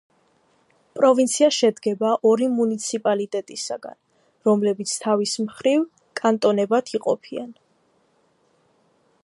პროვინცია 0.99 1.49
შედგება 1.57 2.13
ორი 2.29 2.47
მუნიციპალიტეტისაგან, 2.53 3.97
რომლებიც 4.49 4.93
თავის 5.05 5.35
მხრივ 5.49 5.83
კანტონებად 6.23 6.93
იყოფიან. 7.01 7.53